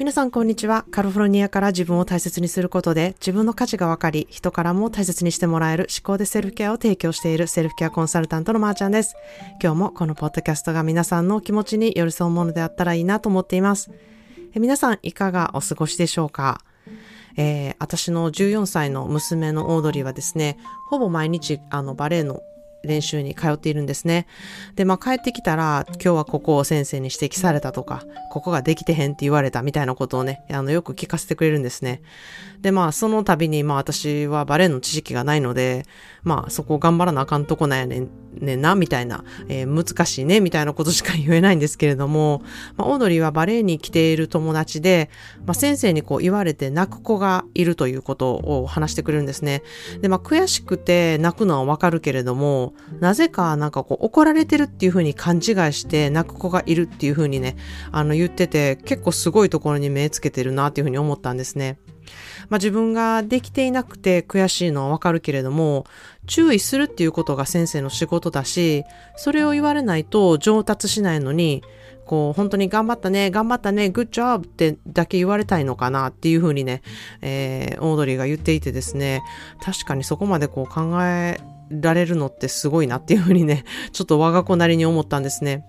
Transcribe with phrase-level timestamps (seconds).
[0.00, 0.86] 皆さんこんにちは。
[0.90, 9.14] カリフォルニアから自分を大切にすることで自分の価値が分かり、人からも大切にしてもらえる思考でセルフケアを提供しているセルフケアコンサルタントのまーちゃんです。
[9.62, 13.90] 今日もこのポッドキャストが皆さんの気持ちに寄り添うものであったらいいなと思っています。
[14.54, 16.62] え皆さんいかがお過ごしでしょうか？
[17.36, 20.56] えー、私の14歳の娘のオードリーはですね、
[20.88, 22.40] ほぼ毎日あのバレエの
[22.82, 24.26] 練習に通っているんですね。
[24.76, 32.02] で、まあ帰ってきたら、今日はここを先生に指摘されたとか、ここができてへんって言われたみたいなことをね、あの、よく聞かせてくれるんですね。
[32.60, 35.84] で、まあその度に、まあ私はバレエの知識がないので、
[36.22, 42.42] まあそこ頑張らなあかんとこなんやねん、ねんな、みたいな、えー、難しいね、みたいなことしか言えないんですけれども、
[42.76, 45.10] まあオードリーはバレエに来ている友達で、
[45.46, 49.62] まあ先生にこう言われて泣く子がいるということを話してくれるんですね。
[50.00, 52.69] で、まあ悔しくて泣くのはわかるけれども、
[53.00, 55.42] なぜかなんかこう怒られてるっていう風に勘違い
[55.72, 57.56] して泣く子がいるっていう風にね、
[57.92, 61.78] あの言ってて結構すごいところに目つけてるなっていう風に思ったんですね。
[62.48, 65.86] まあ、自分ができていなくて悔しいのはわかるけれども、
[66.26, 68.84] 注意するっていうことが先生の仕事だし、
[69.16, 71.62] それを言われないと上達しないのに、
[72.06, 76.82] こう、本当に頑張ったね、頑張ったね、グッジョブってだけ言われたいのかなっていうふうにね、
[77.22, 79.22] えー、オードリーが言っていてですね、
[79.62, 81.38] 確かにそこまでこう考え
[81.70, 85.64] られるのってすごいなっていうふうにね、 ちょっと我が子なりに思ったんですね。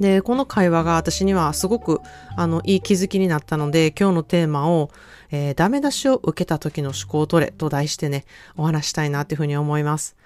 [0.00, 2.00] で、この会話が私にはすごく、
[2.36, 4.90] あの、いい気づきになったので、今日のテーマを、
[5.30, 8.24] えー、ダメ出しを受けた時の思考を取れと題してね、
[8.56, 10.16] お話したいなっていうふうに思います。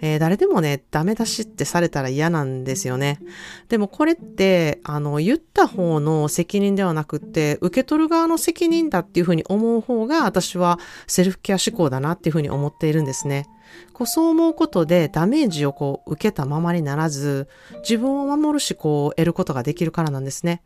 [0.00, 3.20] えー、誰でもね、ダメ出しってされたら嫌なんですよね。
[3.68, 13.46] でもこれって、あの、言った方の責任ではなくって、受け取る側の責任だっていうふうに思う方が、私はセルフケア思考だなっていうふうに思っているんですね。
[13.92, 17.48] こうそう思うことでダメージをこう受けたままにならず、
[17.82, 20.62] 自分を守る思考を得ることができるからなんですね。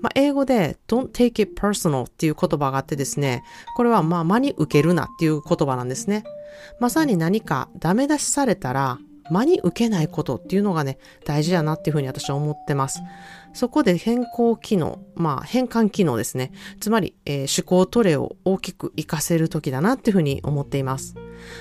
[0.00, 3.42] まあ、英語で don't take it personal っていう言葉があってですね、
[3.76, 6.24] これはまあ真に受けるなっていう言葉なんですね。
[6.80, 8.98] まさに何かダメ出しされたら
[9.30, 13.00] 真に受けないことっていうのがね、大事だなっていうふうに私は思ってます。
[13.54, 16.52] そこで変更機能、まあ変換機能ですね。
[16.80, 21.14] つまり、えー、思考トレを大きく活かせる時だなっていうふうに思っています。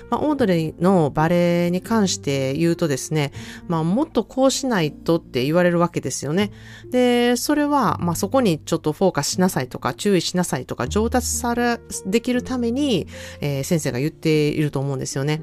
[0.10, 3.32] まあ、オードレイのバレエに関して言うとですね、
[3.68, 6.52] まあ、もっとこうしないとって言われるわけですよね。
[6.90, 13.08] で、それは、まあ、そこにちょっとフォーカスしなさいとか、注意しなさいとか、上達され、できるために、
[13.42, 15.42] えー、先生が言っていると思うんですよね。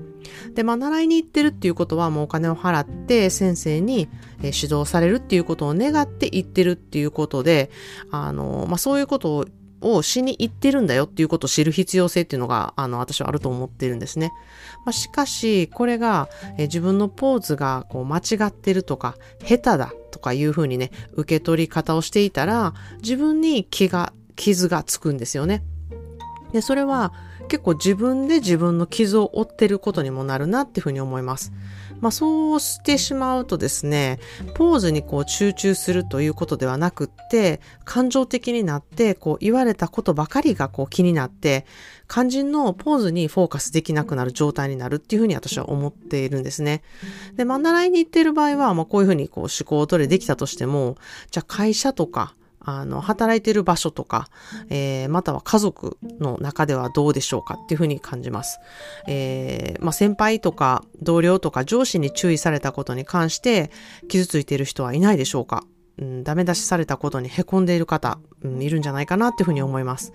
[0.54, 4.08] で、まあ、習いに行ってるっていうことは、もうお金を払って先生に、
[4.42, 7.70] え、指導されるっていうことを願って行ってるっていうことで、
[8.10, 9.44] あの、まあ、そういうことを
[9.82, 14.32] をしに行ってるんだよっていうことを知る必要性っていうのが、あの、私はあると思ってるんですね。
[14.84, 16.28] まあ、しかし、これが、
[16.58, 25.62] え自分のポーズがこう間違ってるとか、下手だとかいうふうにね、受け取り方をしていたら、自分に気が、傷がつくんですよね。
[26.52, 27.12] で、それは
[27.48, 31.52] 結構自分で自分の傷を負ってることにもなるなっていうふうに思います。
[32.02, 34.18] まあそうしてしまうとですね、
[34.54, 41.64] ポーズにこう集中するということではなくって、感情的になって、こう言われたことばかりがこう気になって、
[42.08, 46.82] 肝心のポーズにフォーカスできなくなる状態になるっていうふうに私は思っているんですね。
[47.36, 50.96] で、まあ習いに行っている場合は、まあこういうふうにこう思考を取れできたとしても、
[51.30, 52.34] じゃあ会社とか、
[52.64, 54.28] あの、働いてる場所とか、
[54.70, 58.58] えー、または家族の中ではどうでしょうかっていうふうに感じます。
[59.08, 63.70] えー、まあ、先輩とか同僚とか上司に注意されたことに関して
[64.08, 65.64] 傷ついている人はいないでしょうか
[65.98, 70.12] うん、ダメ出しされたことに凹んでいる方、うん、いるんじゃないかなっていうふうに思います。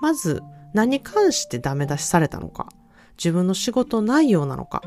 [0.00, 0.42] まず、
[0.74, 2.68] 何に関してダメ出しされたのか、
[3.16, 4.82] 自分の仕事内容なのか、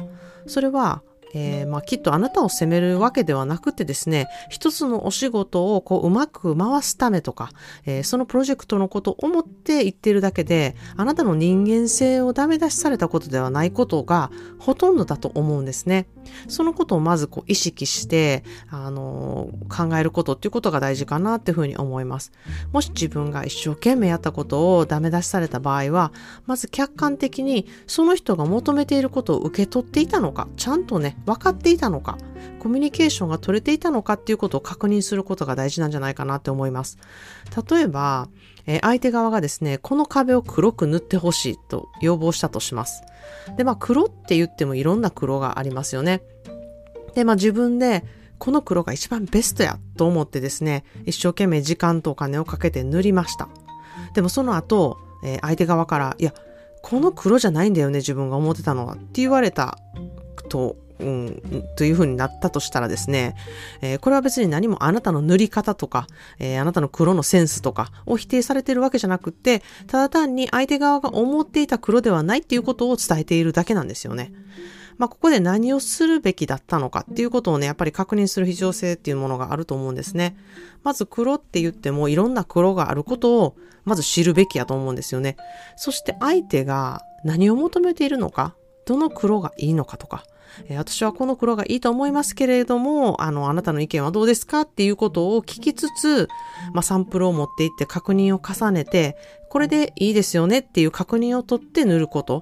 [0.48, 1.04] それは
[1.36, 7.52] えー、まあ、きっとあなたを責めるわけではなくてですね、一つのお仕事をこううまく回すためとか、
[7.86, 16.08] えー、そのプロジェクトのことを思って言ってるだけで、あなたの人間性をダメ出しされたことではないことがほとんどだと思うんですね。
[16.48, 22.32] そのことをまずこう意識して、あのー、考えることっていうことが大事かなっていうふうに思います。
[22.72, 26.14] もし自分が一生懸命やったことをダメ出しされた場合は、
[26.46, 32.18] まず客観的にその人が求めていることを受け取っていたのか、ちゃんとね、分かっていたのか、
[32.60, 36.98] コミュニケーションが取れていたのかっていうことを確認することが大事なんじゃないかなって思います。
[37.70, 38.30] 例えば、
[38.68, 43.04] え、相手側がですね、この壁を黒く塗ってほしいと要望したとします。
[43.58, 46.22] で、まあ黒って言ってもいろんな黒がありますよね。
[47.14, 48.04] で、まあ自分で
[48.40, 53.48] この黒が一番ベストやと思ってですね、一生懸命時間とお金をかけて塗りました。
[54.14, 56.34] でもその後、え、相手側から、いや、
[56.82, 59.78] この黒じゃないんだよね、自分が思ってたのはって言われた
[60.50, 61.42] とうん、
[61.76, 63.36] という風になったとしたらですね、
[63.82, 66.08] えー、これは別に何もあなたの塗り方とか、
[66.40, 74.32] えー、あなたの黒のセンスとかを否定されてるわけじゃなくって、ただ単に相手側が思っていた黒ではないっていうことを伝えているだけなんですよね。
[74.98, 80.38] まあ、ここで何をするべきだったのかっていうことをね、やっぱり確認する必要性っていうものがあると思うんですね。
[80.84, 85.36] まず黒って言ってもいろんな黒があることをまず知るべきやと思うんですよね。
[85.76, 88.56] そして相手が何を求めているのか、
[88.86, 90.24] どの黒がいいのかとか、
[90.68, 94.62] えー、私はこの黒がいいと思いますけれども、あの、あなたの意見はどうですか？
[94.62, 96.28] っていうことを聞きつつ、
[96.74, 99.16] まあ、サンプルを持っていって確認を重ねて、
[99.56, 102.42] これでいいですよねっていう確認を取って塗ること。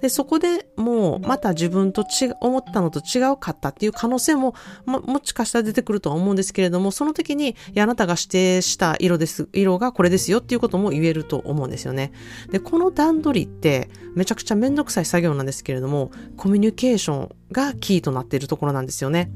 [0.00, 4.54] で、そこでもうまた自分と違う、思ったのと違うかったっていう可能性も、
[4.86, 12.12] も、もしかしたら出てくるとは思うんですけれども、その時に、あなたが指定した色です、色がこれですよっていうことも言えると思うんですよね。
[12.50, 19.30] で、この段取りってめちゃくちゃめんどくさい作業なんですけれども、コミュニケーションがキーとなっているところなんですよね。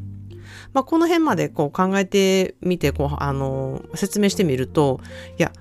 [0.73, 5.01] まあ、この辺までこう考えてみて、こう、あの、説明してみると、
[5.39, 5.53] いや、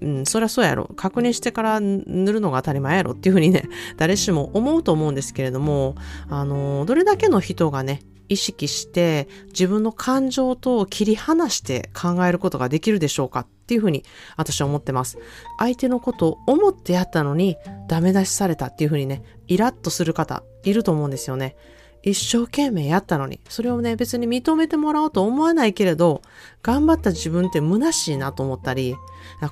[0.00, 0.90] うん、そりゃそうやろ。
[0.96, 5.94] 確認してから塗るのが当たり前やろっていうふうにね、 誰しも思うと思うんですけれども、
[6.28, 14.04] あの、どれだけの人がね、意識して自分の感情と切り離して考えることができるでしょうかっていうふうに
[14.38, 15.18] 私は思ってます。
[15.58, 17.56] 相手のことを思ってやったのに
[17.88, 21.56] ダメ出しされたっていうふうにね、イラッとする方いると思うんですよね。
[22.02, 26.22] 一生懸命やったのに、それをね、別に認めてもらおうと思わないけれど、
[26.62, 28.96] 頑張った自分って虚しいなと思ったり、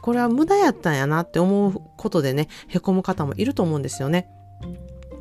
[0.02, 4.28] これは無駄やったんやなって思うことでね、凹む方もいると思うんですよね。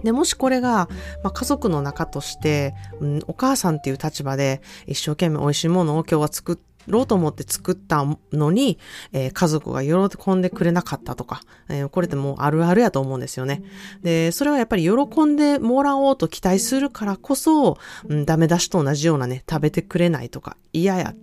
[0.04, 0.90] で、もしこれが、
[1.24, 8.80] まあ、家族の中として、うん、お母さんっていう立場で一生懸命美味しいものを今日は作ってろうと思って作ったのに、
[9.14, 13.64] えー、家族が喜んでくれなかったとか、えー、これってもうあるあるやと思うんですよね。
[14.02, 17.78] で、それはやっぱり喜んでもらおうと期待するからこそ、
[18.08, 21.14] うん、ダメ出しと同じようなね、食べてくれないとか、嫌や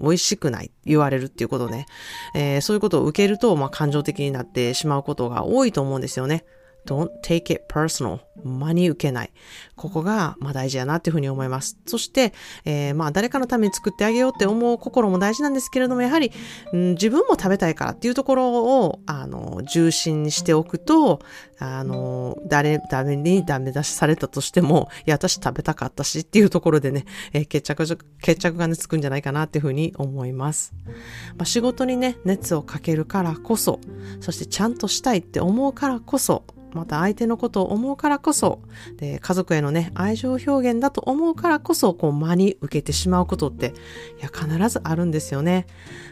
[0.00, 1.86] 美味しくない言われるっていうことね、
[2.34, 6.44] えー、そういうことを受けると、まあ、感情的になってしまうことが多いと思うんですよね。
[6.86, 8.20] Don't take it personal.
[8.44, 9.32] 真に受けない。
[9.76, 11.78] ここが、まあ大事やなっていうふうに思います。
[11.86, 12.32] そして、
[12.64, 16.32] えー、まあ誰かのために作ってあげようって思う心も大事なんですけれども、やはり、
[16.72, 21.20] うん、自分も食べたいからっていうところを、あの、重心にしておくと、
[21.58, 30.74] あの、誰、誰にダメ出しされたとしても、いや、私食べたかったしっていうところでね、えー、決着、決着がね、つくんじゃないかなっていうふうに思います。
[31.36, 33.78] まあ、仕事にね、熱をかけるからこそ、
[34.20, 38.60] そしてちゃんとしたいって思うからこそ、また相手のことを思うからこそ、
[38.96, 43.74] で家族へのね、愛情表現だと思うからこそ、こう、間に受けてしまうことって、
[44.18, 45.66] いや、必ずあるんですよね。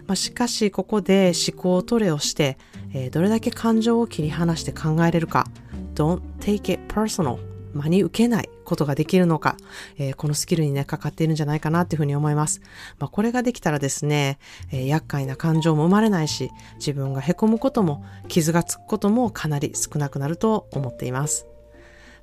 [0.07, 2.59] まあ、しかし、ここで思考トレをして、
[2.93, 5.47] えー、どれだけ感情を切り離して考えれるか。
[5.95, 7.50] Don't take it personal.
[7.75, 9.57] 真に受けないことができるのか、
[9.99, 12.61] えー、このスキルにね、かかっているんじゃないかなっていうふうに思います。
[12.99, 14.39] まあ、これができたらですね、
[14.73, 21.47] えー、厄介な感情も生まれないし、自分が凹むことも、傷がつくこともかなり少なくなると思っています。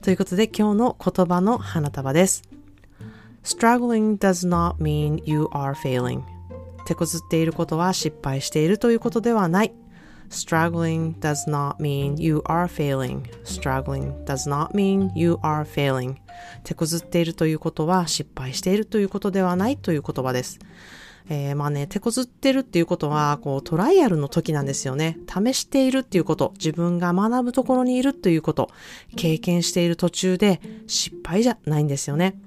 [0.02, 2.44] ということで今日の言葉の花束です。
[3.44, 6.22] Struggling does not mean you are failing.
[6.86, 9.74] 手こずっていることは失敗しているということではない。
[10.30, 13.24] Struggling does not mean you are failing.
[13.44, 16.16] Struggling does not mean you are failing.
[16.64, 20.60] 手こずっているということは失敗しているということではないという言葉です。
[21.30, 25.18] えー、まあね、手こずってるっていうことは、こう、トライアルの時なんですよね。
[25.28, 28.70] 試しているっていうこと、自分が学ぶところにいるということ、
[29.18, 32.40] 経験している途中で失敗じゃないんですよね。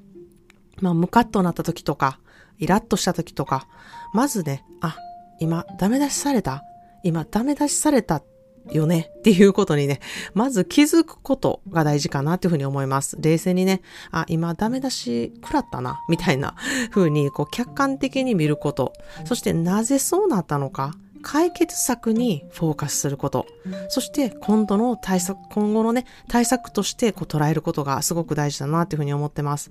[0.81, 2.21] まあ、ムカッとなった時とか、
[2.59, 3.66] イラッとした時とか、
[4.14, 4.97] まずね、あ、
[5.40, 6.64] 今、ダメ出しされた
[7.02, 8.23] 今ダメ出しされた
[8.71, 10.00] よねっていうことにね、
[10.35, 13.16] まず気づくことが大事かなっていうふうに思います。
[13.21, 16.54] 冷静にね、あ、今ダメ出し食らったな、みたいな
[16.90, 18.92] ふうにこう客観的に見ること。
[19.25, 20.95] そしてなぜそうなったのか。
[21.23, 23.47] 解決策にフォーカスすること。
[23.89, 29.71] そして今度の対策、今後のね、対策としてこう捉えることがすごく大事だなっていうふうに思ってます。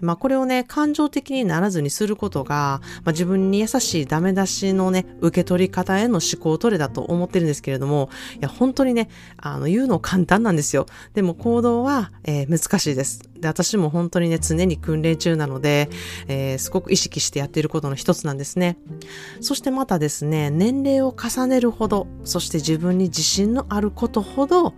[0.00, 10.86] まあこれをね、感情的にならずにすることが、まあ、自分に優しいダメ出しのね、受け取り方への思考トレだと思ってるんですけれども、いや本当にね、あの言うの簡単なんですよ。
[11.14, 13.30] でも行動は、えー、難しいです。
[13.40, 15.88] で、私も本当にね、常に訓練中なので、
[16.28, 18.76] えー、すごく意識してやっていることの一つなんですね。
[19.40, 24.74] そしてまたですね、年齢を重ねるほど、そして自分に自信のあることほど、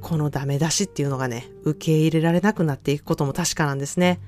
[0.00, 4.20] このダメ出しっていうのがね、受け入れられなくなっていくことも確かなんですね。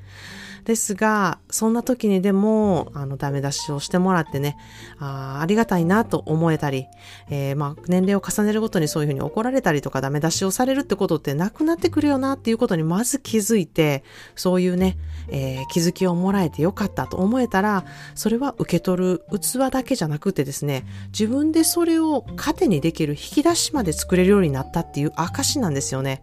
[0.64, 4.56] ですが、そんな時にでも、あの、ダメ出しをしてもらってね、
[4.98, 6.86] あありがたいなと思えたり、
[7.30, 14.04] えー、まあ、年齢を重ねるごとにそういうふうに怒られたりとかダメ出しをされるってことってなくなってくるよなっていうことにまず気づいて、
[14.36, 14.98] そういうね、
[15.28, 17.84] えー、気づきをもらえてよかったと思えたら、
[18.14, 26.22] それは受け取る器だけじゃなくてですね、自分でそれを糧にできる引き出しまで作れるようになったっていう証なんですよね。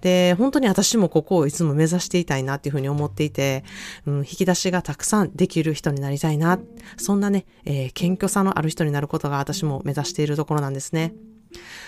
[0.00, 3.64] で、本当に私もここをいつも目指していたいなっていうふうに思っていて、
[4.06, 6.58] うん、引き出しがたくさんできる人になりたいな。
[6.96, 11.14] そんなね、えー、謙虚さのある人になることが私も目指しているところなんですね。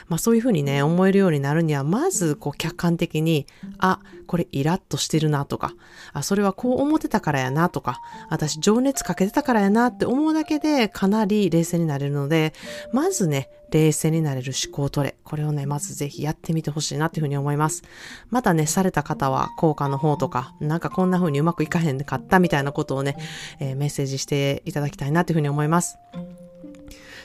[0.08, 3.46] まあそういうふうにね、思えるようになるには、まずこう客観的に、
[3.78, 5.72] あ、これイラッとしてるなとか、
[6.12, 12.52] あ、それはこう思ってたからやなとか、私情熱かけてたからやなって思うだけでかなり冷静になれるので、
[12.92, 15.16] まずね、冷静になれる思考トレ。
[15.24, 17.82] これをね、まずぜひやってみてほしいなっていうふうに思います。
[18.30, 23.16] またね、された方は効果の方とか、なんかこんな風にうまくいかへんかったみたいなことをね、
[23.60, 25.98] えー、メッセージしていただきたいなっていうふうに思います。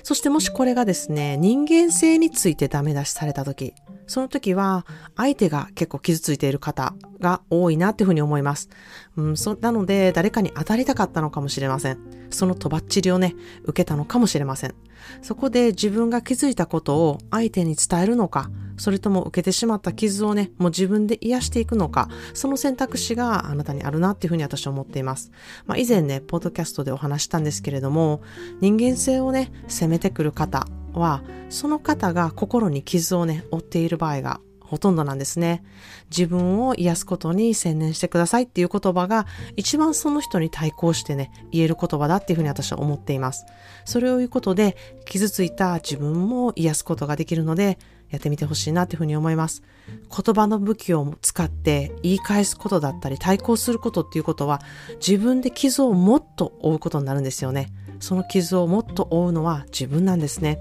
[0.03, 3.73] そしてもしこれがですね、人間性についてダメ出しされた時、
[4.07, 8.69] その時は相手が結構傷ついている方が多いなっていうふうに思います。
[9.15, 11.99] うん、そなので誰かに当たりたかったのかもしれません。
[12.29, 14.75] そのとばっちりをね、受けたのかもしれません。
[15.21, 18.49] そこで自分が気づいたことを相手に伝えるのか、
[18.81, 25.31] それとも受けてしまった傷をね、もう自分で癒していくのか、その選択肢があなたにあるなっていうふうに私は思っています。
[25.67, 28.21] まあ、以前ね、ポッドキャストでお話したんですけれども、
[28.59, 35.63] 人間性をね、責めてくる方は、その方が心に傷をね、負っている場合がほとんどなんですね。
[36.09, 43.45] 自分を癒すことに専念してくださいっていう言葉が一番その人に対抗してね、言える言葉だっていうふうに私は思っています。
[43.83, 47.77] それを言うことで傷ついた自分も癒すことができるので、
[48.11, 49.61] やってみてほしいなっていうふうに思います。
[50.09, 54.61] 言葉の武器を使って言い返すことだったり対抗することっていうことは
[55.05, 57.73] 自分で傷をもっと負うことになるんですよね。
[57.99, 60.59] その傷をもっと負うのは自分なんですね。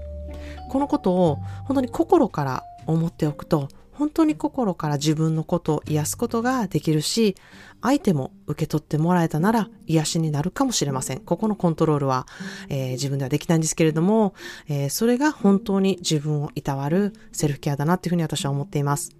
[0.69, 3.67] このことを本当に心から思っておくと
[4.01, 7.35] 本当に心から自分のことを癒すことができるし、
[7.83, 11.19] 相手も受け取ってもらえたなら癒しになるかもしれません。
[11.19, 12.25] ここのコントロールは、
[12.69, 14.33] えー、自分ではできないんですけれども、
[14.67, 19.11] えー、それが本当に自分をいたわるセルフケアだなっていうふうに私は思っています。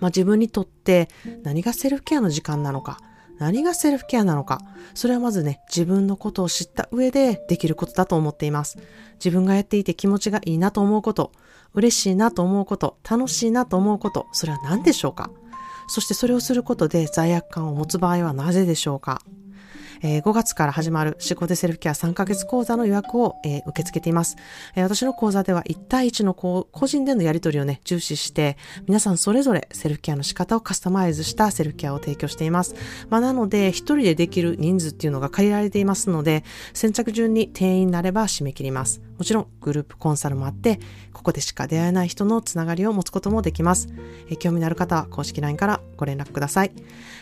[0.00, 1.08] まあ、自分にとって
[1.44, 2.98] 何がセルフケアの時間なのか、
[3.38, 4.60] 何がセルフケアなのか、
[4.94, 8.78] それはまずね、自分のことを知った上でできることだと思っています。
[9.14, 11.32] 自分がやっていて気持ちがいいなと思うこと、
[11.74, 15.30] 嬉しいなと思うこと、楽しいなと思うこと、それは何でしょうか。
[15.88, 19.22] そしてそれをすることで罪悪感を持つ場合はなぜでしょうか。
[20.02, 24.36] えー、5月から始まる思考でセルフケア3ヶ月講座の予約を、えー、受け付けています。
[24.74, 32.74] えー、私の講座では1対1の個人でのやり取りをね、重視して、皆さんそれぞれセルフケアの仕方をカスタマイズしたセルフケアを提供しています。
[33.08, 39.00] まあ、なので、1人でできる人数っていうのが限られていますので、先着順に定員になれば締め切ります。
[39.18, 40.78] もちろん、グループコンサルもあって、
[41.12, 43.88] ここでしか出会えない人のつながりを持つこともできます。
[44.28, 46.72] え興味のある方は公式 LINE からご連絡ください。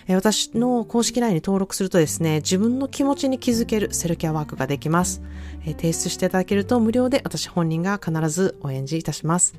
[0.09, 5.23] え私の公式 LINE に登録するとですね、自分の気持ちに気づけるセルケアワークができます。
[5.65, 9.55] え提出していただけると無料で私本人が必ずお返事いたします。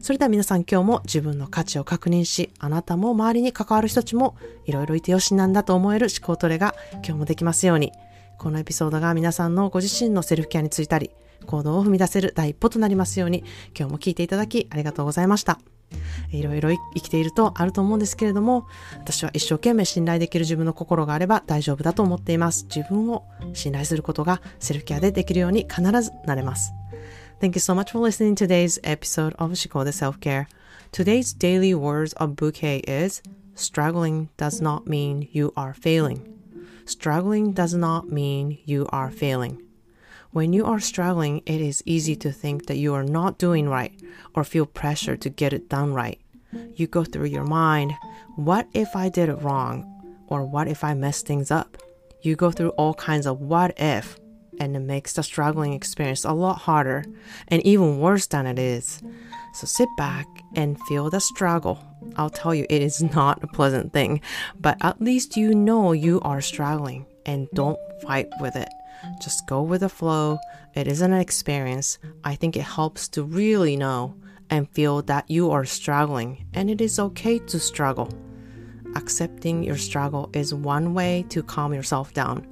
[0.00, 7.92] それでは皆さん今日も自分の価値を確認し、あなたも周りに関わる人たちもいろいろいてよしなんだと思える思考トレが今日もできますように。
[8.38, 11.12] このエピソードが皆さんのご自身のセルフケアについたり、
[11.46, 13.44] 行動を踏み出せる第一歩となりますように、
[13.78, 15.58] 今日も聞いていただきありがとうございました。
[16.30, 22.66] いろいろ生きているとあると思うんですけれども、私は一生懸命信頼できる自分の心があれば大丈夫だと思っています。
[22.74, 26.72] 自分を信頼することがセルフケアでできるように必ずなれます。
[27.40, 30.46] Thank you so much for listening to today's episode of 思考で Self-Care.
[30.92, 33.22] Today's daily words of bouquet is
[33.54, 36.20] Struggling does not mean you are failing.
[36.86, 39.58] Struggling does not mean you are failing.
[40.32, 43.92] When you are struggling, it is easy to think that you are not doing right
[44.34, 46.18] or feel pressure to get it done right.
[46.74, 47.92] You go through your mind,
[48.36, 49.86] what if I did it wrong?
[50.28, 51.76] Or what if I mess things up?
[52.22, 54.18] You go through all kinds of what if,
[54.58, 57.04] and it makes the struggling experience a lot harder
[57.48, 59.02] and even worse than it is.
[59.52, 61.78] So sit back and feel the struggle.
[62.16, 64.22] I'll tell you, it is not a pleasant thing,
[64.58, 68.68] but at least you know you are struggling and don't fight with it.
[69.20, 70.38] Just go with the flow.
[70.74, 71.98] It is an experience.
[72.24, 74.14] I think it helps to really know
[74.50, 78.12] and feel that you are struggling and it is okay to struggle.
[78.94, 82.46] Accepting your struggle is one way to calm yourself down.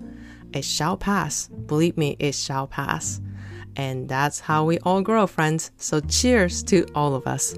[0.53, 1.49] It shall pass.
[1.49, 3.21] Believe me, it shall pass.
[3.77, 5.71] And that's how we all grow, friends.
[5.77, 7.55] So cheers to all of us.